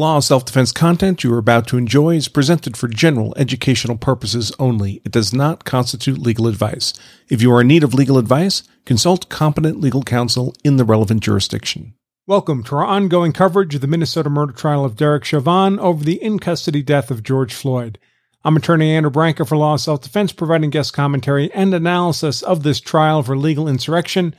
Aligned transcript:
law 0.00 0.16
of 0.16 0.24
self 0.24 0.46
defense 0.46 0.72
content 0.72 1.22
you 1.22 1.32
are 1.34 1.38
about 1.38 1.66
to 1.66 1.76
enjoy 1.76 2.16
is 2.16 2.26
presented 2.26 2.74
for 2.74 2.88
general 2.88 3.34
educational 3.36 3.98
purposes 3.98 4.50
only. 4.58 5.02
It 5.04 5.12
does 5.12 5.34
not 5.34 5.66
constitute 5.66 6.18
legal 6.18 6.46
advice. 6.46 6.94
If 7.28 7.42
you 7.42 7.52
are 7.52 7.60
in 7.60 7.68
need 7.68 7.84
of 7.84 7.92
legal 7.92 8.16
advice, 8.16 8.62
consult 8.86 9.28
competent 9.28 9.78
legal 9.78 10.02
counsel 10.02 10.54
in 10.64 10.78
the 10.78 10.86
relevant 10.86 11.22
jurisdiction. 11.22 11.92
Welcome 12.26 12.62
to 12.64 12.76
our 12.76 12.84
ongoing 12.84 13.34
coverage 13.34 13.74
of 13.74 13.82
the 13.82 13.86
Minnesota 13.86 14.30
murder 14.30 14.54
trial 14.54 14.86
of 14.86 14.96
Derek 14.96 15.24
Chauvin 15.24 15.78
over 15.78 16.02
the 16.02 16.22
in 16.22 16.38
custody 16.38 16.82
death 16.82 17.10
of 17.10 17.22
George 17.22 17.52
Floyd. 17.52 17.98
I'm 18.42 18.56
attorney 18.56 18.92
Andrew 18.92 19.10
Branca 19.10 19.44
for 19.44 19.58
Law 19.58 19.74
of 19.74 19.82
Self 19.82 20.00
Defense, 20.00 20.32
providing 20.32 20.70
guest 20.70 20.94
commentary 20.94 21.52
and 21.52 21.74
analysis 21.74 22.40
of 22.40 22.62
this 22.62 22.80
trial 22.80 23.22
for 23.22 23.36
legal 23.36 23.68
insurrection. 23.68 24.34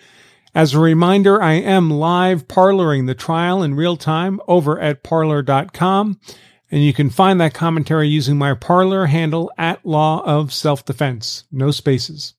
As 0.54 0.73
a 0.73 0.80
reminder, 0.80 1.41
I 1.41 1.54
am 1.54 1.90
live 1.90 2.46
parloring 2.46 3.08
the 3.08 3.16
trial 3.16 3.64
in 3.64 3.73
real 3.73 3.96
time 3.96 4.41
over 4.50 4.77
at 4.77 5.02
parler.com, 5.02 6.20
and 6.70 6.84
you 6.84 6.91
can 6.91 7.10
find 7.10 7.40
that 7.40 7.54
commentary 7.54 8.10
using 8.10 8.38
my 8.38 8.54
Parler 8.54 9.05
handle 9.05 9.50
at 9.58 9.86
Law 9.86 10.22
of 10.26 10.52
Self 10.52 10.84
Defense. 10.84 11.46
No 11.54 11.72
spaces. 11.72 12.34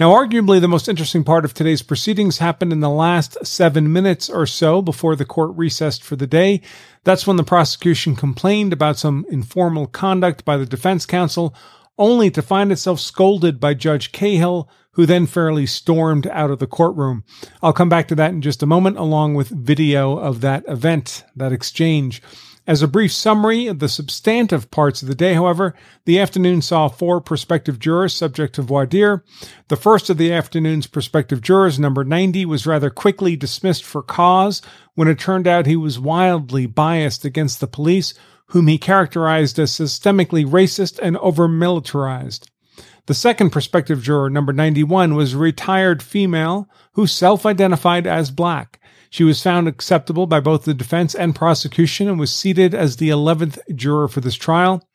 Now, 0.00 0.12
arguably 0.12 0.60
the 0.60 0.68
most 0.68 0.88
interesting 0.88 1.22
part 1.22 1.44
of 1.44 1.54
today's 1.54 1.82
proceedings 1.82 2.38
happened 2.38 2.72
in 2.72 2.80
the 2.80 2.90
last 2.90 3.36
seven 3.46 3.92
minutes 3.92 4.28
or 4.28 4.46
so 4.46 4.82
before 4.82 5.14
the 5.14 5.24
court 5.24 5.56
recessed 5.56 6.02
for 6.02 6.16
the 6.16 6.26
day. 6.26 6.60
That's 7.04 7.26
when 7.26 7.36
the 7.36 7.44
prosecution 7.44 8.16
complained 8.16 8.72
about 8.72 8.98
some 8.98 9.26
informal 9.28 9.86
conduct 9.86 10.44
by 10.44 10.56
the 10.56 10.66
defense 10.66 11.06
counsel, 11.06 11.54
only 11.98 12.30
to 12.30 12.42
find 12.42 12.70
itself 12.72 13.00
scolded 13.00 13.58
by 13.58 13.74
Judge 13.74 14.12
Cahill, 14.12 14.68
who 14.92 15.06
then 15.06 15.26
fairly 15.26 15.66
stormed 15.66 16.26
out 16.28 16.50
of 16.50 16.58
the 16.58 16.66
courtroom. 16.66 17.24
I'll 17.62 17.72
come 17.72 17.88
back 17.88 18.08
to 18.08 18.14
that 18.16 18.32
in 18.32 18.42
just 18.42 18.62
a 18.62 18.66
moment, 18.66 18.96
along 18.96 19.34
with 19.34 19.48
video 19.48 20.16
of 20.18 20.40
that 20.40 20.64
event, 20.66 21.24
that 21.36 21.52
exchange. 21.52 22.22
As 22.68 22.82
a 22.82 22.88
brief 22.88 23.12
summary 23.12 23.66
of 23.66 23.78
the 23.78 23.88
substantive 23.88 24.70
parts 24.70 25.00
of 25.00 25.08
the 25.08 25.14
day, 25.14 25.32
however, 25.32 25.74
the 26.04 26.18
afternoon 26.18 26.60
saw 26.60 26.88
four 26.88 27.18
prospective 27.18 27.78
jurors 27.78 28.12
subject 28.12 28.56
to 28.56 28.62
voir 28.62 28.84
dire. 28.84 29.24
The 29.68 29.76
first 29.76 30.10
of 30.10 30.18
the 30.18 30.34
afternoon's 30.34 30.86
prospective 30.86 31.40
jurors, 31.40 31.78
number 31.78 32.04
90, 32.04 32.44
was 32.44 32.66
rather 32.66 32.90
quickly 32.90 33.36
dismissed 33.36 33.84
for 33.84 34.02
cause 34.02 34.60
when 34.94 35.08
it 35.08 35.18
turned 35.18 35.46
out 35.46 35.64
he 35.64 35.76
was 35.76 35.98
wildly 35.98 36.66
biased 36.66 37.24
against 37.24 37.60
the 37.60 37.66
police, 37.66 38.12
whom 38.48 38.66
he 38.66 38.78
characterized 38.78 39.58
as 39.58 39.72
systemically 39.72 40.46
racist 40.46 40.98
and 41.00 41.16
over 41.18 41.48
militarized. 41.48 42.50
The 43.06 43.14
second 43.14 43.50
prospective 43.50 44.02
juror, 44.02 44.28
number 44.28 44.52
91, 44.52 45.14
was 45.14 45.32
a 45.32 45.38
retired 45.38 46.02
female 46.02 46.68
who 46.92 47.06
self 47.06 47.46
identified 47.46 48.06
as 48.06 48.30
black. 48.30 48.80
She 49.10 49.24
was 49.24 49.42
found 49.42 49.66
acceptable 49.66 50.26
by 50.26 50.40
both 50.40 50.64
the 50.64 50.74
defense 50.74 51.14
and 51.14 51.34
prosecution 51.34 52.08
and 52.08 52.18
was 52.18 52.34
seated 52.34 52.74
as 52.74 52.96
the 52.96 53.08
11th 53.08 53.58
juror 53.74 54.08
for 54.08 54.20
this 54.20 54.34
trial. 54.34 54.87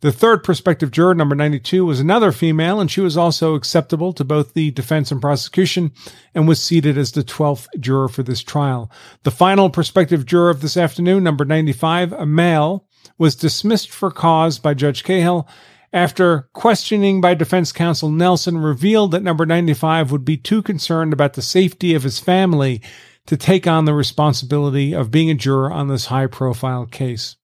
The 0.00 0.12
third 0.12 0.42
prospective 0.42 0.90
juror, 0.90 1.14
number 1.14 1.34
92, 1.34 1.84
was 1.84 2.00
another 2.00 2.32
female, 2.32 2.80
and 2.80 2.90
she 2.90 3.02
was 3.02 3.18
also 3.18 3.54
acceptable 3.54 4.14
to 4.14 4.24
both 4.24 4.54
the 4.54 4.70
defense 4.70 5.12
and 5.12 5.20
prosecution 5.20 5.92
and 6.34 6.48
was 6.48 6.62
seated 6.62 6.96
as 6.96 7.12
the 7.12 7.22
12th 7.22 7.66
juror 7.78 8.08
for 8.08 8.22
this 8.22 8.42
trial. 8.42 8.90
The 9.24 9.30
final 9.30 9.68
prospective 9.68 10.24
juror 10.24 10.48
of 10.48 10.62
this 10.62 10.78
afternoon, 10.78 11.22
number 11.22 11.44
95, 11.44 12.14
a 12.14 12.24
male, 12.24 12.86
was 13.18 13.36
dismissed 13.36 13.90
for 13.90 14.10
cause 14.10 14.58
by 14.58 14.72
Judge 14.72 15.04
Cahill 15.04 15.46
after 15.92 16.48
questioning 16.54 17.20
by 17.20 17.34
defense 17.34 17.70
counsel 17.72 18.10
Nelson 18.10 18.56
revealed 18.58 19.10
that 19.10 19.22
number 19.22 19.44
95 19.44 20.12
would 20.12 20.24
be 20.24 20.36
too 20.36 20.62
concerned 20.62 21.12
about 21.12 21.34
the 21.34 21.42
safety 21.42 21.94
of 21.94 22.04
his 22.04 22.18
family 22.18 22.80
to 23.26 23.36
take 23.36 23.66
on 23.66 23.84
the 23.84 23.94
responsibility 23.94 24.94
of 24.94 25.10
being 25.10 25.30
a 25.30 25.34
juror 25.34 25.70
on 25.70 25.88
this 25.88 26.06
high 26.06 26.26
profile 26.26 26.86
case. 26.86 27.36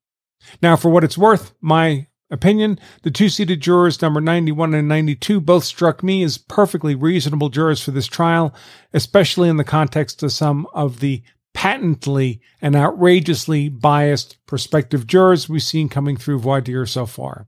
Now, 0.62 0.76
for 0.76 0.90
what 0.90 1.04
it's 1.04 1.18
worth, 1.18 1.52
my 1.60 2.06
opinion, 2.30 2.78
the 3.02 3.10
two 3.10 3.28
seated 3.28 3.60
jurors, 3.60 4.00
number 4.02 4.20
91 4.20 4.74
and 4.74 4.88
92, 4.88 5.40
both 5.40 5.64
struck 5.64 6.02
me 6.02 6.22
as 6.22 6.38
perfectly 6.38 6.94
reasonable 6.94 7.48
jurors 7.48 7.82
for 7.82 7.90
this 7.90 8.06
trial, 8.06 8.54
especially 8.92 9.48
in 9.48 9.56
the 9.56 9.64
context 9.64 10.22
of 10.22 10.32
some 10.32 10.66
of 10.74 11.00
the 11.00 11.22
patently 11.54 12.40
and 12.60 12.76
outrageously 12.76 13.68
biased 13.68 14.36
prospective 14.46 15.06
jurors 15.06 15.48
we've 15.48 15.62
seen 15.62 15.88
coming 15.88 16.16
through 16.16 16.38
voir 16.38 16.60
dire 16.60 16.84
so 16.84 17.06
far. 17.06 17.46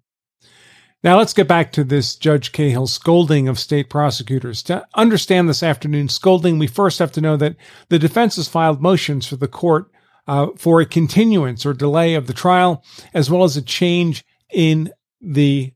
Now 1.04 1.18
let's 1.18 1.34
get 1.34 1.46
back 1.46 1.70
to 1.72 1.84
this 1.84 2.16
Judge 2.16 2.50
Cahill's 2.50 2.92
scolding 2.92 3.46
of 3.46 3.58
state 3.58 3.88
prosecutors. 3.88 4.62
To 4.64 4.84
understand 4.94 5.48
this 5.48 5.62
afternoon's 5.62 6.14
scolding, 6.14 6.58
we 6.58 6.66
first 6.66 6.98
have 6.98 7.12
to 7.12 7.20
know 7.20 7.36
that 7.36 7.54
the 7.88 8.00
defense 8.00 8.36
has 8.36 8.48
filed 8.48 8.82
motions 8.82 9.26
for 9.26 9.36
the 9.36 9.46
court 9.46 9.92
uh, 10.26 10.48
for 10.56 10.80
a 10.80 10.86
continuance 10.86 11.64
or 11.64 11.72
delay 11.72 12.14
of 12.14 12.26
the 12.26 12.32
trial, 12.32 12.82
as 13.14 13.30
well 13.30 13.44
as 13.44 13.56
a 13.56 13.62
change 13.62 14.24
in 14.52 14.92
the 15.20 15.72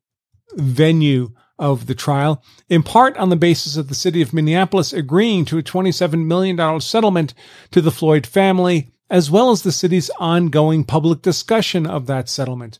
venue 0.55 1.33
of 1.59 1.87
the 1.87 1.95
trial, 1.95 2.43
in 2.69 2.83
part 2.83 3.17
on 3.17 3.29
the 3.29 3.37
basis 3.37 3.77
of 3.77 3.89
the 3.89 3.95
city 3.95 4.21
of 4.23 4.33
Minneapolis 4.33 4.93
agreeing 4.93 5.45
to 5.45 5.59
a 5.59 5.63
$27 5.63 6.27
million 6.27 6.81
settlement 6.81 7.35
to 7.71 7.81
the 7.81 7.91
Floyd 7.91 8.27
family, 8.27 8.91
as 9.09 9.31
well 9.31 9.51
as 9.51 9.63
the 9.63 9.73
city's 9.73 10.11
ongoing 10.19 10.85
public 10.85 11.23
discussion 11.23 11.87
of 11.87 12.07
that 12.07 12.29
settlement. 12.29 12.79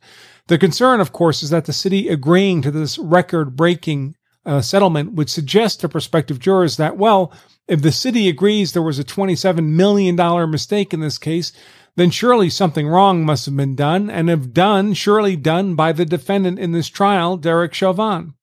The 0.49 0.59
concern, 0.59 1.01
of 1.01 1.13
course, 1.13 1.43
is 1.43 1.51
that 1.51 1.67
the 1.67 1.73
city 1.73 2.09
agreeing 2.09 2.63
to 2.63 2.71
this 2.71 2.99
record 2.99 3.55
breaking 3.55 4.17
uh, 4.45 4.61
settlement 4.61 5.13
would 5.13 5.31
suggest 5.31 5.81
to 5.81 5.89
prospective 5.89 6.41
jurors 6.41 6.77
that, 6.79 6.97
well, 6.97 7.33
if 7.69 7.83
the 7.83 7.93
city 7.93 8.29
agrees 8.29 8.73
there 8.73 8.83
was 8.83 8.99
a 8.99 9.05
$27 9.05 9.65
million 9.65 10.17
mistake 10.51 10.93
in 10.93 11.01
this 11.01 11.19
case, 11.19 11.53
then 11.97 12.11
surely 12.11 12.49
something 12.49 12.89
wrong 12.89 13.25
must 13.25 13.47
have 13.47 13.57
been 13.57 13.75
done, 13.75 14.09
and 14.09 14.31
if 14.31 14.53
done, 14.53 14.95
surely 14.95 15.37
done 15.37 15.75
by 15.75 15.93
the 15.93 16.05
defendant 16.05 16.59
in 16.59 16.73
this 16.73 16.89
trial, 16.89 17.37
Derek 17.37 17.75
Chauvin. 17.75 18.35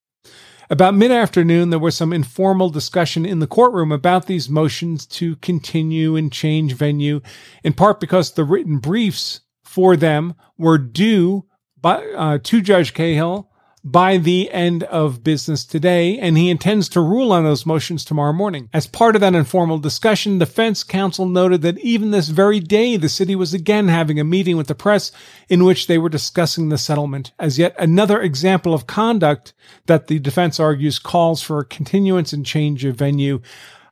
About 0.68 0.94
mid 0.94 1.10
afternoon, 1.10 1.70
there 1.70 1.80
was 1.80 1.96
some 1.96 2.12
informal 2.12 2.70
discussion 2.70 3.26
in 3.26 3.40
the 3.40 3.48
courtroom 3.48 3.90
about 3.90 4.26
these 4.26 4.48
motions 4.48 5.04
to 5.06 5.34
continue 5.36 6.14
and 6.14 6.30
change 6.30 6.74
venue, 6.74 7.20
in 7.64 7.72
part 7.72 7.98
because 7.98 8.32
the 8.32 8.44
written 8.44 8.78
briefs 8.78 9.40
for 9.64 9.96
them 9.96 10.34
were 10.56 10.78
due 10.78 11.44
by, 11.80 12.04
uh, 12.16 12.38
to 12.44 12.60
Judge 12.60 12.94
Cahill 12.94 13.49
by 13.82 14.18
the 14.18 14.50
end 14.50 14.82
of 14.84 15.24
business 15.24 15.64
today, 15.64 16.18
and 16.18 16.36
he 16.36 16.50
intends 16.50 16.88
to 16.90 17.00
rule 17.00 17.32
on 17.32 17.44
those 17.44 17.64
motions 17.64 18.04
tomorrow 18.04 18.32
morning. 18.32 18.68
As 18.72 18.86
part 18.86 19.14
of 19.14 19.20
that 19.20 19.34
informal 19.34 19.78
discussion, 19.78 20.38
defense 20.38 20.84
counsel 20.84 21.26
noted 21.26 21.62
that 21.62 21.78
even 21.78 22.10
this 22.10 22.28
very 22.28 22.60
day, 22.60 22.96
the 22.96 23.08
city 23.08 23.34
was 23.34 23.54
again 23.54 23.88
having 23.88 24.20
a 24.20 24.24
meeting 24.24 24.56
with 24.56 24.66
the 24.66 24.74
press 24.74 25.12
in 25.48 25.64
which 25.64 25.86
they 25.86 25.98
were 25.98 26.08
discussing 26.08 26.68
the 26.68 26.78
settlement 26.78 27.32
as 27.38 27.58
yet 27.58 27.74
another 27.78 28.20
example 28.20 28.74
of 28.74 28.86
conduct 28.86 29.52
that 29.86 30.06
the 30.06 30.18
defense 30.18 30.60
argues 30.60 30.98
calls 30.98 31.42
for 31.42 31.60
a 31.60 31.64
continuance 31.64 32.32
and 32.32 32.44
change 32.44 32.84
of 32.84 32.96
venue. 32.96 33.40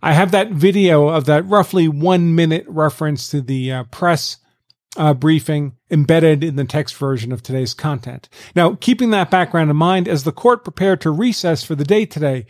I 0.03 0.13
have 0.13 0.31
that 0.31 0.51
video 0.51 1.09
of 1.09 1.25
that 1.25 1.47
roughly 1.47 1.89
one 1.89 2.35
minute 2.35 2.65
reference 2.69 3.29
to 3.31 3.41
the 3.41 3.73
uh, 3.73 3.85
press 3.85 4.39
uh, 4.97 5.15
briefing 5.15 5.77
embedded 5.91 6.43
in 6.43 6.57
the 6.57 6.65
text 6.65 6.97
version 6.97 7.33
of 7.33 7.43
today's 7.43 7.75
content. 7.75 8.29
Now, 8.55 8.75
keeping 8.75 9.11
that 9.11 9.31
background 9.31 9.71
in 9.71 9.77
mind, 9.77 10.09
as 10.09 10.25
the 10.25 10.33
court 10.33 10.65
prepared 10.65 11.01
to 11.03 11.11
recess 11.11 11.63
for 11.63 11.75
the 11.75 11.85
day 11.85 12.07
today, 12.07 12.47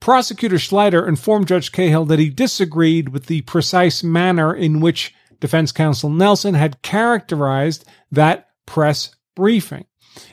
Prosecutor 0.00 0.56
Schleicher 0.56 1.08
informed 1.08 1.48
Judge 1.48 1.72
Cahill 1.72 2.04
that 2.06 2.18
he 2.18 2.28
disagreed 2.28 3.10
with 3.10 3.26
the 3.26 3.42
precise 3.42 4.02
manner 4.02 4.54
in 4.54 4.80
which 4.80 5.14
defense 5.40 5.72
counsel 5.72 6.10
Nelson 6.10 6.54
had 6.54 6.82
characterized 6.82 7.84
that 8.10 8.48
press 8.66 9.14
briefing. 9.34 9.86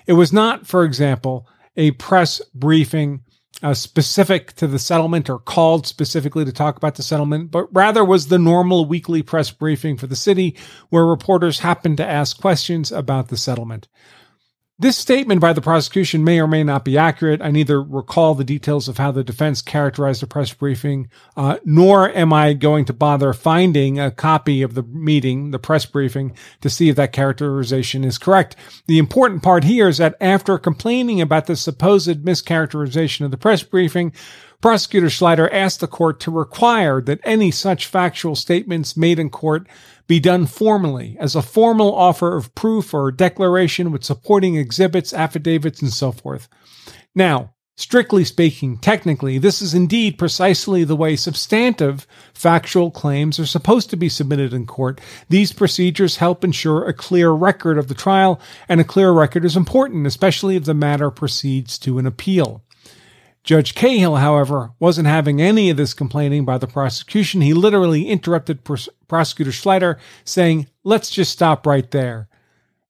It 0.06 0.13
was 0.13 0.34
not, 0.34 0.68
for 0.68 0.84
example, 0.84 1.47
a 1.75 1.92
press 1.92 2.42
briefing 2.53 3.22
uh, 3.63 3.74
specific 3.74 4.54
to 4.54 4.68
the 4.68 4.77
settlement 4.77 5.30
or 5.30 5.39
called 5.39 5.88
specifically 5.88 6.44
to 6.44 6.51
talk 6.51 6.75
about 6.75 6.95
the 6.95 7.04
settlement, 7.04 7.50
but 7.50 7.74
rather 7.74 8.04
was 8.04 8.27
the 8.27 8.38
normal 8.38 8.86
weekly 8.86 9.24
press 9.24 9.50
briefing 9.50 9.98
for 9.98 10.06
the 10.06 10.15
city 10.15 10.56
where 10.89 11.06
reporters 11.06 11.60
happened 11.60 11.98
to 11.98 12.06
ask 12.06 12.39
questions 12.39 12.92
about 12.92 13.30
the 13.30 13.38
settlement. 13.38 13.88
This 14.83 14.97
statement 14.97 15.39
by 15.39 15.53
the 15.53 15.62
prosecution 15.62 16.25
may 16.25 16.41
or 16.41 16.47
may 16.47 16.62
not 16.62 16.83
be 16.83 16.97
accurate. 16.97 17.41
I 17.41 17.51
neither 17.51 17.81
recall 17.81 18.35
the 18.35 18.44
details 18.44 18.89
of 18.89 18.97
how 18.97 19.12
the 19.12 19.24
defense 19.24 19.62
characterized 19.62 20.21
the 20.21 20.27
press 20.27 20.51
briefing, 20.53 21.09
uh, 21.38 21.59
nor 21.63 22.09
am 22.09 22.33
I 22.33 22.51
going 22.51 22.83
to 22.83 22.94
bother 22.94 23.31
finding 23.31 23.97
a 23.97 24.12
copy 24.12 24.62
of 24.62 24.74
the 24.74 24.83
meeting, 24.83 25.51
the 25.51 25.57
press 25.57 25.85
briefing, 25.85 26.35
to 26.59 26.69
see 26.69 26.89
if 26.89 26.97
that 26.97 27.13
characterization 27.13 28.03
is 28.03 28.18
correct. 28.18 28.57
The 28.88 29.00
important 29.00 29.41
part 29.41 29.63
here 29.63 29.88
is 29.88 30.00
that 30.00 30.18
after 30.19 30.57
complaining 30.57 31.21
about 31.21 31.45
the 31.45 31.56
supposed 31.56 32.25
mischaracterization 32.25 33.24
of 33.24 33.31
the 33.31 33.38
press 33.38 33.63
briefing, 33.63 34.12
Prosecutor 34.63 35.07
Schleicher 35.07 35.50
asked 35.51 35.81
the 35.81 35.88
court 35.88 36.21
to 36.21 36.31
require 36.31 37.01
that 37.01 37.19
any 37.25 37.51
such 37.51 37.86
factual 37.86 38.33
statements 38.33 38.95
made 38.95 39.19
in 39.19 39.30
court 39.30 39.68
be 40.07 40.21
done 40.21 40.45
formally 40.45 41.18
as 41.19 41.36
a 41.36 41.42
formal 41.42 41.94
offer 41.94 42.38
of 42.38 42.56
proof 42.56 42.94
or 42.94 43.12
declaration 43.12 43.92
with 43.92 44.06
supporting 44.06 44.56
exhibits, 44.56 45.12
affidavits, 45.13 45.81
and 45.81 45.92
so 45.92 46.13
forth. 46.13 46.48
Now, 47.13 47.50
Strictly 47.75 48.24
speaking, 48.24 48.77
technically, 48.77 49.39
this 49.39 49.60
is 49.60 49.74
indeed 49.74 50.19
precisely 50.19 50.83
the 50.83 50.95
way 50.95 51.16
substantive 51.16 52.06
factual 52.31 52.92
claims 52.92 53.39
are 53.39 53.48
supposed 53.48 53.89
to 53.89 53.98
be 53.98 54.07
submitted 54.07 54.54
in 54.54 54.68
court. 54.68 55.01
These 55.27 55.54
procedures 55.54 56.18
help 56.18 56.44
ensure 56.44 56.86
a 56.86 56.94
clear 56.94 57.31
record 57.31 57.80
of 57.80 57.88
the 57.88 57.95
trial, 57.95 58.39
and 58.69 58.80
a 58.80 58.83
clear 58.83 59.12
record 59.12 59.44
is 59.44 59.57
important, 59.57 60.06
especially 60.06 60.56
if 60.56 60.66
the 60.66 60.75
matter 60.75 61.09
proceeds 61.09 61.80
to 61.80 61.98
an 61.98 62.06
appeal. 62.06 62.63
Judge 63.44 63.75
Cahill, 63.75 64.16
however, 64.16 64.72
wasn't 64.80 65.07
having 65.07 65.42
any 65.42 65.69
of 65.69 65.75
this 65.75 65.94
complaining 65.94 66.45
by 66.45 66.57
the 66.57 66.68
prosecution. 66.68 67.42
He 67.42 67.54
literally 67.54 68.07
interrupted 68.07 68.63
pros- 68.63 68.88
prosecutor 69.07 69.51
Schleicher, 69.51 69.98
saying, 70.24 70.68
Let's 70.86 71.10
just 71.10 71.31
stop 71.31 71.68
right 71.68 71.90
there. 71.92 72.30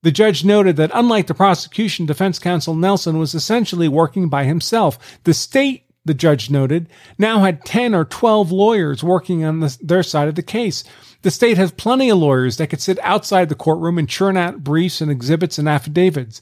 The 0.04 0.12
judge 0.12 0.44
noted 0.44 0.76
that 0.76 0.92
unlike 0.94 1.28
the 1.28 1.34
prosecution, 1.34 2.06
defense 2.06 2.38
counsel 2.38 2.76
Nelson 2.76 3.18
was 3.18 3.34
essentially 3.34 3.88
working 3.88 4.30
by 4.30 4.44
himself. 4.44 5.00
The 5.24 5.34
state, 5.34 5.86
the 6.06 6.14
judge 6.14 6.50
noted, 6.50 6.88
now 7.18 7.40
had 7.40 7.66
10 7.66 7.96
or 7.96 8.06
12 8.06 8.52
lawyers 8.52 9.04
working 9.04 9.44
on 9.44 9.62
the, 9.62 9.76
their 9.82 10.04
side 10.04 10.28
of 10.28 10.36
the 10.36 10.44
case. 10.44 10.84
The 11.22 11.32
state 11.32 11.58
has 11.58 11.72
plenty 11.72 12.10
of 12.10 12.18
lawyers 12.18 12.58
that 12.58 12.68
could 12.68 12.82
sit 12.82 13.00
outside 13.02 13.48
the 13.48 13.56
courtroom 13.56 13.98
and 13.98 14.10
churn 14.10 14.36
out 14.36 14.64
briefs 14.64 15.00
and 15.00 15.10
exhibits 15.10 15.58
and 15.58 15.70
affidavits. 15.70 16.42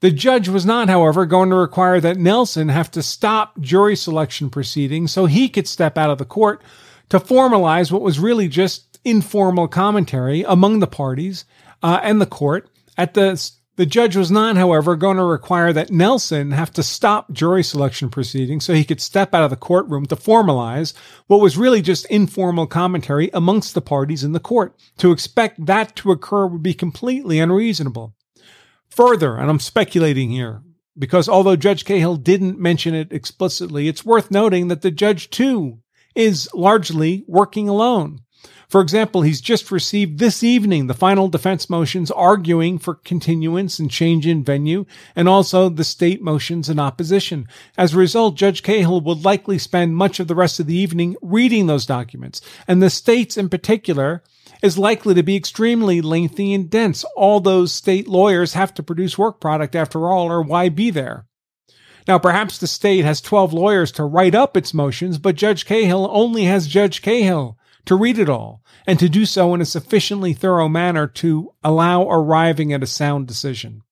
The 0.00 0.10
judge 0.10 0.48
was 0.48 0.66
not, 0.66 0.88
however, 0.88 1.24
going 1.24 1.50
to 1.50 1.56
require 1.56 2.00
that 2.00 2.18
Nelson 2.18 2.68
have 2.68 2.90
to 2.90 3.02
stop 3.02 3.58
jury 3.60 3.96
selection 3.96 4.50
proceedings 4.50 5.12
so 5.12 5.26
he 5.26 5.48
could 5.48 5.66
step 5.66 5.96
out 5.96 6.10
of 6.10 6.18
the 6.18 6.24
court 6.24 6.62
to 7.08 7.18
formalize 7.18 7.90
what 7.90 8.02
was 8.02 8.18
really 8.18 8.48
just 8.48 8.98
informal 9.04 9.68
commentary 9.68 10.42
among 10.42 10.80
the 10.80 10.86
parties 10.86 11.44
uh, 11.82 12.00
and 12.02 12.20
the 12.20 12.26
court. 12.26 12.68
At 12.96 13.14
the 13.14 13.36
the 13.76 13.86
judge 13.86 14.14
was 14.14 14.30
not, 14.30 14.56
however, 14.56 14.94
going 14.94 15.16
to 15.16 15.24
require 15.24 15.72
that 15.72 15.90
Nelson 15.90 16.52
have 16.52 16.72
to 16.74 16.82
stop 16.82 17.32
jury 17.32 17.64
selection 17.64 18.08
proceedings 18.08 18.64
so 18.64 18.72
he 18.72 18.84
could 18.84 19.00
step 19.00 19.34
out 19.34 19.42
of 19.42 19.50
the 19.50 19.56
courtroom 19.56 20.06
to 20.06 20.16
formalize 20.16 20.96
what 21.26 21.40
was 21.40 21.58
really 21.58 21.82
just 21.82 22.06
informal 22.06 22.68
commentary 22.68 23.30
amongst 23.34 23.74
the 23.74 23.80
parties 23.80 24.22
in 24.22 24.30
the 24.30 24.38
court. 24.38 24.76
To 24.98 25.10
expect 25.10 25.66
that 25.66 25.96
to 25.96 26.12
occur 26.12 26.46
would 26.46 26.62
be 26.62 26.74
completely 26.74 27.40
unreasonable. 27.40 28.14
Further, 28.94 29.36
and 29.36 29.50
I'm 29.50 29.58
speculating 29.58 30.30
here, 30.30 30.62
because 30.96 31.28
although 31.28 31.56
Judge 31.56 31.84
Cahill 31.84 32.14
didn't 32.14 32.60
mention 32.60 32.94
it 32.94 33.12
explicitly, 33.12 33.88
it's 33.88 34.04
worth 34.04 34.30
noting 34.30 34.68
that 34.68 34.82
the 34.82 34.92
judge 34.92 35.30
too 35.30 35.80
is 36.14 36.48
largely 36.54 37.24
working 37.26 37.68
alone. 37.68 38.20
For 38.68 38.80
example, 38.80 39.22
he's 39.22 39.40
just 39.40 39.72
received 39.72 40.20
this 40.20 40.44
evening 40.44 40.86
the 40.86 40.94
final 40.94 41.26
defense 41.26 41.68
motions 41.68 42.12
arguing 42.12 42.78
for 42.78 42.94
continuance 42.94 43.80
and 43.80 43.90
change 43.90 44.28
in 44.28 44.44
venue, 44.44 44.86
and 45.16 45.28
also 45.28 45.68
the 45.68 45.82
state 45.82 46.22
motions 46.22 46.68
in 46.68 46.78
opposition. 46.78 47.48
As 47.76 47.94
a 47.94 47.98
result, 47.98 48.36
Judge 48.36 48.62
Cahill 48.62 49.00
would 49.00 49.24
likely 49.24 49.58
spend 49.58 49.96
much 49.96 50.20
of 50.20 50.28
the 50.28 50.36
rest 50.36 50.60
of 50.60 50.66
the 50.66 50.76
evening 50.76 51.16
reading 51.20 51.66
those 51.66 51.84
documents, 51.84 52.40
and 52.68 52.80
the 52.80 52.90
states 52.90 53.36
in 53.36 53.48
particular 53.48 54.22
is 54.64 54.78
likely 54.78 55.12
to 55.12 55.22
be 55.22 55.36
extremely 55.36 56.00
lengthy 56.00 56.54
and 56.54 56.70
dense. 56.70 57.04
All 57.16 57.38
those 57.38 57.70
state 57.70 58.08
lawyers 58.08 58.54
have 58.54 58.72
to 58.74 58.82
produce 58.82 59.18
work 59.18 59.38
product 59.38 59.76
after 59.76 60.08
all, 60.08 60.32
or 60.32 60.40
why 60.40 60.70
be 60.70 60.90
there? 60.90 61.26
Now, 62.08 62.18
perhaps 62.18 62.56
the 62.56 62.66
state 62.66 63.04
has 63.04 63.20
12 63.20 63.52
lawyers 63.52 63.92
to 63.92 64.04
write 64.04 64.34
up 64.34 64.56
its 64.56 64.72
motions, 64.72 65.18
but 65.18 65.36
Judge 65.36 65.66
Cahill 65.66 66.08
only 66.10 66.44
has 66.44 66.66
Judge 66.66 67.02
Cahill 67.02 67.58
to 67.84 67.94
read 67.94 68.18
it 68.18 68.30
all 68.30 68.62
and 68.86 68.98
to 68.98 69.10
do 69.10 69.26
so 69.26 69.52
in 69.52 69.60
a 69.60 69.66
sufficiently 69.66 70.32
thorough 70.32 70.68
manner 70.68 71.06
to 71.08 71.52
allow 71.62 72.08
arriving 72.08 72.72
at 72.72 72.82
a 72.82 72.86
sound 72.86 73.26
decision. 73.26 73.82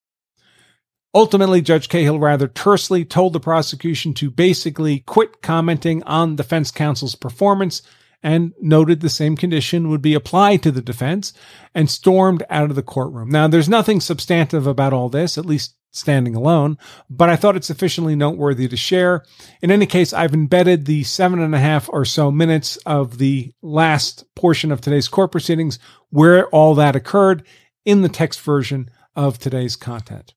Ultimately, 1.15 1.61
Judge 1.61 1.91
Cahill 1.91 2.19
rather 2.19 2.49
tersely 2.49 3.05
told 3.05 3.35
the 3.35 3.41
prosecution 3.41 4.15
to 4.15 4.31
basically 4.31 5.01
quit 5.01 5.43
commenting 5.43 6.03
on 6.05 6.37
defense 6.37 6.71
counsel's 6.71 7.15
performance 7.15 7.83
and 8.23 8.53
noted 8.61 9.01
the 9.01 9.11
same 9.11 9.37
condition 9.37 9.89
would 9.89 10.03
be 10.03 10.15
applied 10.15 10.63
to 10.63 10.71
the 10.71 10.83
defense 10.83 11.33
and 11.75 11.91
stormed 11.91 12.45
out 12.49 12.71
of 12.71 12.77
the 12.77 12.83
courtroom. 12.83 13.31
Now, 13.31 13.49
there's 13.49 13.69
nothing 13.69 14.01
substantive 14.01 14.67
about 14.67 14.93
all 14.93 15.09
this, 15.09 15.37
at 15.37 15.47
least 15.47 15.75
standing 15.91 16.35
alone, 16.35 16.79
but 17.11 17.29
I 17.29 17.37
thought 17.37 17.57
it 17.57 17.65
sufficiently 17.65 18.17
noteworthy 18.17 18.67
to 18.67 18.77
share. 18.77 19.25
In 19.61 19.71
any 19.71 19.87
case, 19.87 20.13
I've 20.13 20.35
embedded 20.35 20.87
the 20.87 21.05
seven 21.05 21.41
and 21.41 21.55
a 21.55 21.59
half 21.59 21.89
or 21.91 22.05
so 22.05 22.31
minutes 22.31 22.77
of 22.79 23.19
the 23.19 23.53
last 23.61 24.25
portion 24.35 24.73
of 24.73 24.81
today's 24.81 25.09
court 25.09 25.33
proceedings 25.33 25.79
where 26.09 26.47
all 26.49 26.75
that 26.77 26.97
occurred 26.97 27.47
in 27.85 28.03
the 28.03 28.09
text 28.09 28.41
version 28.41 28.91
of 29.15 29.39
today's 29.39 29.77
content. 29.77 30.35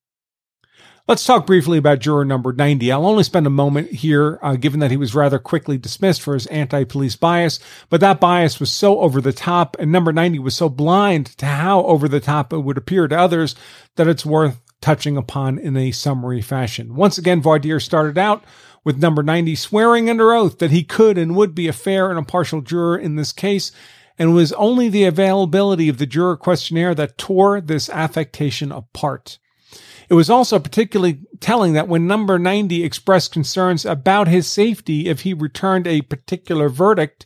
Let's 1.07 1.23
talk 1.23 1.45
briefly 1.45 1.77
about 1.77 1.99
juror 1.99 2.25
number 2.25 2.51
90. 2.51 2.91
I'll 2.91 3.05
only 3.05 3.21
spend 3.21 3.45
a 3.45 3.51
moment 3.51 3.91
here, 3.91 4.39
uh, 4.41 4.55
given 4.55 4.79
that 4.79 4.89
he 4.89 4.97
was 4.97 5.13
rather 5.13 5.37
quickly 5.37 5.77
dismissed 5.77 6.19
for 6.19 6.33
his 6.33 6.47
anti 6.47 6.83
police 6.83 7.15
bias, 7.15 7.59
but 7.91 8.01
that 8.01 8.19
bias 8.19 8.59
was 8.59 8.71
so 8.71 8.99
over 9.01 9.21
the 9.21 9.31
top, 9.31 9.77
and 9.77 9.91
number 9.91 10.11
90 10.11 10.39
was 10.39 10.55
so 10.55 10.67
blind 10.67 11.27
to 11.37 11.45
how 11.45 11.83
over 11.83 12.07
the 12.07 12.19
top 12.19 12.51
it 12.51 12.61
would 12.61 12.79
appear 12.79 13.07
to 13.07 13.15
others 13.15 13.53
that 13.97 14.07
it's 14.07 14.25
worth 14.25 14.59
touching 14.81 15.15
upon 15.15 15.59
in 15.59 15.77
a 15.77 15.91
summary 15.91 16.41
fashion. 16.41 16.95
Once 16.95 17.19
again, 17.19 17.39
voir 17.39 17.59
dire 17.59 17.79
started 17.79 18.17
out 18.17 18.43
with 18.83 18.97
number 18.97 19.21
90 19.21 19.53
swearing 19.53 20.09
under 20.09 20.33
oath 20.33 20.57
that 20.57 20.71
he 20.71 20.83
could 20.83 21.19
and 21.19 21.35
would 21.35 21.53
be 21.53 21.67
a 21.67 21.73
fair 21.73 22.09
and 22.09 22.17
impartial 22.17 22.61
juror 22.61 22.97
in 22.97 23.15
this 23.15 23.31
case, 23.31 23.71
and 24.17 24.31
it 24.31 24.33
was 24.33 24.53
only 24.53 24.89
the 24.89 25.05
availability 25.05 25.87
of 25.87 25.99
the 25.99 26.07
juror 26.07 26.35
questionnaire 26.35 26.95
that 26.95 27.19
tore 27.19 27.61
this 27.61 27.91
affectation 27.91 28.71
apart. 28.71 29.37
It 30.09 30.13
was 30.13 30.29
also 30.29 30.59
particularly 30.59 31.19
telling 31.39 31.73
that 31.73 31.87
when 31.87 32.07
number 32.07 32.37
90 32.37 32.83
expressed 32.83 33.31
concerns 33.31 33.85
about 33.85 34.27
his 34.27 34.47
safety 34.47 35.07
if 35.07 35.21
he 35.21 35.33
returned 35.33 35.87
a 35.87 36.01
particular 36.01 36.69
verdict, 36.69 37.25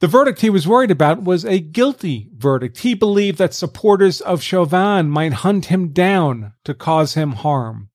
the 0.00 0.06
verdict 0.06 0.40
he 0.40 0.50
was 0.50 0.68
worried 0.68 0.92
about 0.92 1.24
was 1.24 1.44
a 1.44 1.58
guilty 1.58 2.30
verdict. 2.36 2.78
He 2.78 2.94
believed 2.94 3.38
that 3.38 3.54
supporters 3.54 4.20
of 4.20 4.42
Chauvin 4.42 5.10
might 5.10 5.32
hunt 5.32 5.66
him 5.66 5.88
down 5.88 6.52
to 6.64 6.74
cause 6.74 7.14
him 7.14 7.32
harm. 7.32 7.90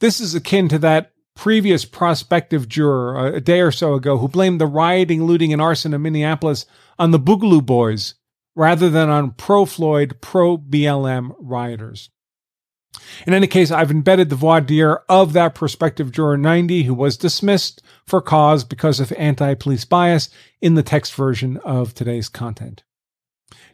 This 0.00 0.20
is 0.20 0.34
akin 0.34 0.68
to 0.68 0.78
that 0.80 1.12
previous 1.34 1.86
prospective 1.86 2.68
juror 2.68 3.28
a 3.28 3.40
day 3.40 3.60
or 3.60 3.72
so 3.72 3.94
ago 3.94 4.18
who 4.18 4.28
blamed 4.28 4.60
the 4.60 4.66
rioting, 4.66 5.24
looting, 5.24 5.52
and 5.52 5.62
arson 5.62 5.94
in 5.94 6.02
Minneapolis 6.02 6.66
on 6.98 7.10
the 7.10 7.18
Boogaloo 7.18 7.64
Boys 7.64 8.14
rather 8.54 8.90
than 8.90 9.08
on 9.08 9.30
pro 9.30 9.64
Floyd, 9.64 10.18
pro 10.20 10.58
BLM 10.58 11.34
rioters. 11.38 12.10
In 13.26 13.34
any 13.34 13.46
case, 13.46 13.70
I've 13.70 13.90
embedded 13.90 14.28
the 14.28 14.36
voir 14.36 14.60
dire 14.60 15.02
of 15.08 15.32
that 15.32 15.54
prospective 15.54 16.12
juror 16.12 16.36
90 16.36 16.84
who 16.84 16.94
was 16.94 17.16
dismissed 17.16 17.82
for 18.06 18.20
cause 18.20 18.64
because 18.64 19.00
of 19.00 19.12
anti 19.12 19.54
police 19.54 19.84
bias 19.84 20.28
in 20.60 20.74
the 20.74 20.82
text 20.82 21.14
version 21.14 21.56
of 21.58 21.94
today's 21.94 22.28
content. 22.28 22.82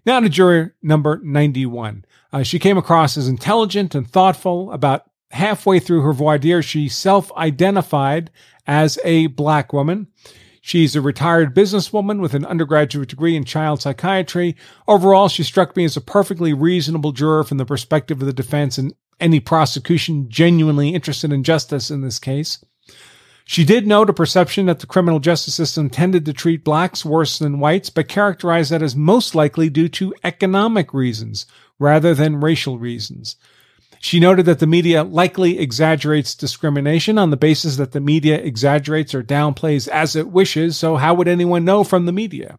Now 0.04 0.20
to 0.20 0.28
juror 0.28 0.74
number 0.82 1.20
91. 1.22 2.04
Uh, 2.32 2.42
she 2.42 2.58
came 2.58 2.78
across 2.78 3.16
as 3.16 3.28
intelligent 3.28 3.94
and 3.94 4.08
thoughtful. 4.08 4.70
About 4.72 5.04
halfway 5.30 5.80
through 5.80 6.02
her 6.02 6.12
voir 6.12 6.38
dire, 6.38 6.62
she 6.62 6.88
self 6.88 7.32
identified 7.32 8.30
as 8.66 8.98
a 9.04 9.28
black 9.28 9.72
woman. 9.72 10.08
She's 10.60 10.94
a 10.94 11.00
retired 11.00 11.54
businesswoman 11.54 12.20
with 12.20 12.34
an 12.34 12.44
undergraduate 12.44 13.08
degree 13.08 13.36
in 13.36 13.44
child 13.44 13.80
psychiatry. 13.80 14.54
Overall, 14.86 15.28
she 15.28 15.42
struck 15.42 15.74
me 15.76 15.84
as 15.84 15.96
a 15.96 16.00
perfectly 16.02 16.52
reasonable 16.52 17.12
juror 17.12 17.44
from 17.44 17.56
the 17.56 17.64
perspective 17.64 18.20
of 18.20 18.26
the 18.26 18.34
defense 18.34 18.76
and 18.76 18.92
any 19.20 19.40
prosecution 19.40 20.28
genuinely 20.28 20.90
interested 20.90 21.32
in 21.32 21.42
justice 21.42 21.90
in 21.90 22.00
this 22.00 22.18
case. 22.18 22.64
She 23.44 23.64
did 23.64 23.86
note 23.86 24.10
a 24.10 24.12
perception 24.12 24.66
that 24.66 24.80
the 24.80 24.86
criminal 24.86 25.20
justice 25.20 25.54
system 25.54 25.88
tended 25.88 26.26
to 26.26 26.34
treat 26.34 26.64
blacks 26.64 27.02
worse 27.02 27.38
than 27.38 27.60
whites, 27.60 27.88
but 27.88 28.06
characterized 28.06 28.70
that 28.70 28.82
as 28.82 28.94
most 28.94 29.34
likely 29.34 29.70
due 29.70 29.88
to 29.88 30.14
economic 30.22 30.92
reasons 30.92 31.46
rather 31.78 32.14
than 32.14 32.42
racial 32.42 32.78
reasons. 32.78 33.36
She 34.00 34.20
noted 34.20 34.44
that 34.44 34.58
the 34.58 34.66
media 34.66 35.02
likely 35.02 35.58
exaggerates 35.58 36.34
discrimination 36.34 37.16
on 37.16 37.30
the 37.30 37.38
basis 37.38 37.76
that 37.76 37.92
the 37.92 38.00
media 38.00 38.36
exaggerates 38.36 39.14
or 39.14 39.22
downplays 39.22 39.88
as 39.88 40.14
it 40.14 40.28
wishes, 40.28 40.76
so 40.76 40.96
how 40.96 41.14
would 41.14 41.26
anyone 41.26 41.64
know 41.64 41.84
from 41.84 42.04
the 42.04 42.12
media? 42.12 42.58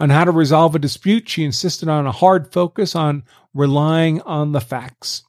On 0.00 0.08
how 0.08 0.24
to 0.24 0.32
resolve 0.32 0.74
a 0.74 0.78
dispute, 0.78 1.28
she 1.28 1.44
insisted 1.44 1.90
on 1.90 2.06
a 2.06 2.12
hard 2.12 2.52
focus 2.52 2.96
on 2.96 3.22
relying 3.52 4.22
on 4.22 4.52
the 4.52 4.62
facts. 4.62 5.25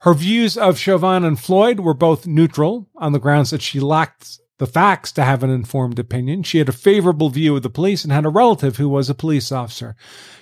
Her 0.00 0.14
views 0.14 0.56
of 0.56 0.78
Chauvin 0.78 1.24
and 1.24 1.38
Floyd 1.38 1.80
were 1.80 1.92
both 1.92 2.26
neutral 2.26 2.88
on 2.96 3.12
the 3.12 3.18
grounds 3.18 3.50
that 3.50 3.60
she 3.60 3.80
lacked 3.80 4.40
the 4.56 4.66
facts 4.66 5.12
to 5.12 5.24
have 5.24 5.42
an 5.42 5.50
informed 5.50 5.98
opinion. 5.98 6.42
She 6.42 6.56
had 6.56 6.70
a 6.70 6.72
favorable 6.72 7.28
view 7.28 7.56
of 7.56 7.62
the 7.62 7.68
police 7.68 8.02
and 8.02 8.10
had 8.10 8.24
a 8.24 8.30
relative 8.30 8.76
who 8.76 8.88
was 8.88 9.10
a 9.10 9.14
police 9.14 9.52
officer. 9.52 9.96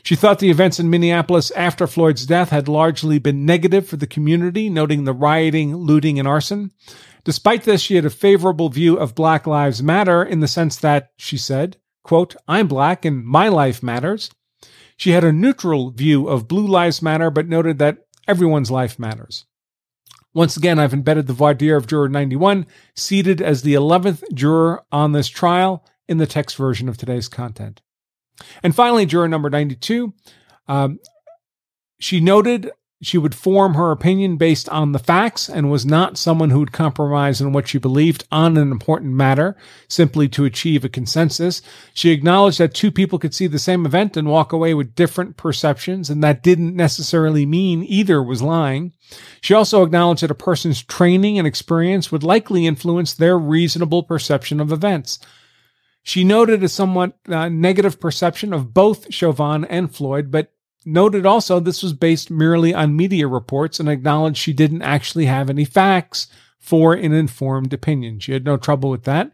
She 0.05 0.15
thought 0.15 0.39
the 0.39 0.51
events 0.51 0.79
in 0.79 0.91
Minneapolis 0.91 1.51
after 1.53 1.89
Floyd's 1.89 2.25
death 2.25 2.51
had 2.51 2.69
largely 2.69 3.19
been 3.19 3.47
negative 3.47 3.89
for 3.89 3.97
the 3.97 4.07
community, 4.07 4.71
noting 4.71 5.05
the 5.05 5.13
rioting, 5.13 5.75
looting, 5.75 6.21
and 6.21 6.29
arson. 6.29 6.71
Despite 7.25 7.65
this, 7.65 7.81
she 7.81 7.97
had 7.97 8.05
a 8.05 8.11
favorable 8.11 8.69
view 8.69 8.97
of 8.97 9.17
Black 9.17 9.45
Lives 9.45 9.83
Matter 9.83 10.23
in 10.23 10.39
the 10.39 10.49
sense 10.49 10.77
that, 10.77 11.11
she 11.17 11.37
said, 11.37 11.79
quote, 12.05 12.37
I'm 12.47 12.69
black 12.69 13.05
and 13.05 13.25
my 13.25 13.49
life 13.49 13.83
matters. 13.83 14.31
She 14.97 15.11
had 15.11 15.25
a 15.25 15.33
neutral 15.33 15.91
view 15.91 16.29
of 16.29 16.47
Blue 16.47 16.67
Lives 16.67 17.03
Matter, 17.03 17.31
but 17.31 17.49
noted 17.49 17.79
that 17.79 17.99
everyone's 18.27 18.71
life 18.71 18.99
matters. 18.99 19.47
Once 20.35 20.57
again, 20.57 20.79
I've 20.79 20.93
embedded 20.93 21.27
the 21.27 21.33
voir 21.33 21.55
dire 21.55 21.77
of 21.77 21.87
juror 21.87 22.09
91, 22.09 22.67
seated 22.95 23.41
as 23.41 23.63
the 23.63 23.75
11th 23.75 24.23
juror 24.35 24.85
on 24.93 25.13
this 25.13 25.29
trial 25.29 25.85
in 26.07 26.19
the 26.19 26.27
text 26.27 26.57
version 26.57 26.89
of 26.89 26.97
today's 26.97 27.29
content. 27.29 27.81
And 28.63 28.75
finally, 28.75 29.07
juror 29.07 29.29
number 29.29 29.51
92, 29.51 30.13
um, 30.69 30.99
she 31.99 32.21
noted 32.21 32.71
she 33.01 33.17
would 33.17 33.35
form 33.35 33.75
her 33.75 33.93
opinion 33.93 34.37
based 34.37 34.69
on 34.71 34.91
the 34.91 34.99
facts 34.99 35.49
and 35.49 35.71
was 35.71 35.87
not 35.87 36.19
someone 36.19 36.51
who 36.51 36.59
would 36.59 36.73
compromise 36.73 37.41
on 37.41 37.53
what 37.53 37.69
she 37.69 37.79
believed 37.79 38.27
on 38.33 38.57
an 38.57 38.73
important 38.73 39.13
matter 39.13 39.57
simply 39.87 40.29
to 40.29 40.45
achieve 40.45 40.85
a 40.85 40.89
consensus. 40.89 41.63
She 41.95 42.11
acknowledged 42.11 42.59
that 42.59 42.75
two 42.75 42.91
people 42.91 43.21
could 43.21 43.35
see 43.35 43.47
the 43.47 43.59
same 43.59 43.87
event 43.87 44.17
and 44.17 44.29
walk 44.29 44.53
away 44.53 44.75
with 44.75 44.97
different 44.97 45.37
perceptions, 45.37 46.11
and 46.11 46.25
that 46.25 46.43
didn't 46.43 46.75
necessarily 46.75 47.47
mean 47.47 47.85
either 47.85 48.21
was 48.21 48.43
lying. 48.43 48.93
She 49.41 49.55
also 49.55 49.85
acknowledged 49.85 50.25
that 50.25 50.33
a 50.33 50.35
person's 50.35 50.83
training 50.83 51.39
and 51.39 51.47
experience 51.47 52.11
would 52.11 52.25
likely 52.25 52.67
influence 52.67 53.15
their 53.15 53.39
reasonable 53.39 54.03
perception 54.03 54.59
of 54.59 54.73
events. 54.73 55.21
She 56.03 56.25
noted 56.25 56.65
a 56.65 56.69
somewhat 56.69 57.17
uh, 57.29 57.49
negative 57.49 58.01
perception 58.01 58.53
of 58.53 58.75
both 58.75 59.13
Chauvin 59.13 59.65
and 59.67 59.95
Floyd, 59.95 60.31
but 60.31 60.53
noted 60.93 61.27
also 61.27 61.61
this 61.61 61.83
was 61.83 61.93
based 61.93 62.31
merely 62.31 62.75
on 62.75 62.97
media 62.97 63.29
reports 63.29 63.79
and 63.79 63.89
acknowledged 63.89 64.39
she 64.39 64.53
didn't 64.53 64.83
actually 64.83 65.27
have 65.27 65.51
any 65.51 65.65
facts 65.65 66.27
for 66.59 66.95
an 66.95 67.13
informed 67.13 67.73
opinion. 67.73 68.19
She 68.21 68.33
had 68.33 68.45
no 68.45 68.57
trouble 68.57 68.91
with 68.91 69.05
that. 69.05 69.33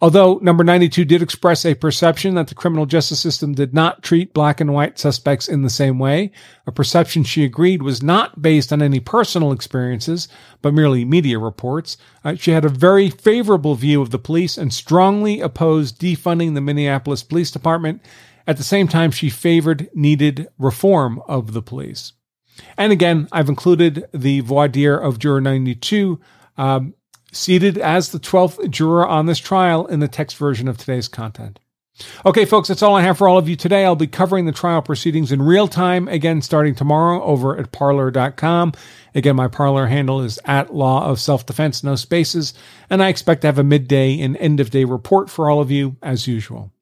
Although 0.00 0.38
number 0.42 0.62
92 0.62 1.04
did 1.04 1.22
express 1.22 1.66
a 1.66 1.74
perception 1.74 2.36
that 2.36 2.46
the 2.46 2.54
criminal 2.54 2.86
justice 2.86 3.18
system 3.18 3.52
did 3.52 3.74
not 3.74 4.04
treat 4.04 4.32
black 4.32 4.60
and 4.60 4.72
white 4.72 4.96
suspects 4.96 5.48
in 5.48 5.62
the 5.62 5.70
same 5.70 5.98
way, 5.98 6.30
a 6.68 6.72
perception 6.72 7.24
she 7.24 7.44
agreed 7.44 7.82
was 7.82 8.00
not 8.00 8.40
based 8.40 8.72
on 8.72 8.80
any 8.80 9.00
personal 9.00 9.50
experiences, 9.50 10.28
but 10.62 10.72
merely 10.72 11.04
media 11.04 11.40
reports, 11.40 11.96
uh, 12.24 12.36
she 12.36 12.52
had 12.52 12.64
a 12.64 12.68
very 12.68 13.10
favorable 13.10 13.74
view 13.74 14.00
of 14.00 14.10
the 14.10 14.20
police 14.20 14.56
and 14.56 14.72
strongly 14.72 15.40
opposed 15.40 16.00
defunding 16.00 16.54
the 16.54 16.60
Minneapolis 16.60 17.24
Police 17.24 17.50
Department 17.50 18.00
at 18.48 18.56
the 18.56 18.64
same 18.64 18.88
time, 18.88 19.10
she 19.10 19.28
favored 19.28 19.90
needed 19.94 20.48
reform 20.58 21.20
of 21.28 21.52
the 21.52 21.60
police. 21.60 22.14
And 22.78 22.92
again, 22.92 23.28
I've 23.30 23.50
included 23.50 24.08
the 24.14 24.40
voir 24.40 24.68
dire 24.68 24.96
of 24.96 25.18
Juror 25.18 25.42
92, 25.42 26.18
um, 26.56 26.94
seated 27.30 27.76
as 27.76 28.08
the 28.08 28.18
12th 28.18 28.70
juror 28.70 29.06
on 29.06 29.26
this 29.26 29.38
trial 29.38 29.86
in 29.86 30.00
the 30.00 30.08
text 30.08 30.38
version 30.38 30.66
of 30.66 30.78
today's 30.78 31.08
content. 31.08 31.60
Okay, 32.24 32.46
folks, 32.46 32.68
that's 32.68 32.82
all 32.82 32.96
I 32.96 33.02
have 33.02 33.18
for 33.18 33.28
all 33.28 33.36
of 33.36 33.50
you 33.50 33.56
today. 33.56 33.84
I'll 33.84 33.96
be 33.96 34.06
covering 34.06 34.46
the 34.46 34.52
trial 34.52 34.80
proceedings 34.80 35.30
in 35.30 35.42
real 35.42 35.68
time 35.68 36.08
again 36.08 36.40
starting 36.40 36.74
tomorrow 36.74 37.22
over 37.22 37.58
at 37.58 37.70
parler.com. 37.70 38.72
Again, 39.14 39.36
my 39.36 39.48
Parler 39.48 39.88
handle 39.88 40.22
is 40.22 40.38
at 40.46 40.72
law 40.72 41.04
of 41.04 41.20
self 41.20 41.44
defense, 41.44 41.84
no 41.84 41.96
spaces, 41.96 42.54
and 42.88 43.02
I 43.02 43.08
expect 43.08 43.42
to 43.42 43.48
have 43.48 43.58
a 43.58 43.64
midday 43.64 44.18
and 44.20 44.38
end 44.38 44.58
of 44.58 44.70
day 44.70 44.84
report 44.84 45.28
for 45.28 45.50
all 45.50 45.60
of 45.60 45.70
you 45.70 45.96
as 46.02 46.26
usual. 46.26 46.72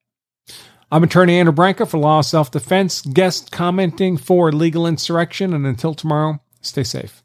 I'm 0.91 1.03
attorney 1.03 1.39
Andrew 1.39 1.53
Branca 1.53 1.85
for 1.85 1.99
Law 1.99 2.21
Self 2.21 2.53
Defense, 2.53 3.01
guest 3.01 3.51
commenting 3.51 4.17
for 4.17 4.53
Legal 4.53 4.87
Insurrection. 4.87 5.53
And 5.53 5.67
until 5.67 5.95
tomorrow, 5.95 6.41
stay 6.61 6.85
safe. 6.85 7.25